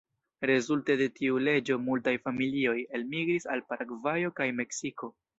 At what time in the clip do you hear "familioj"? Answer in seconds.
2.23-2.75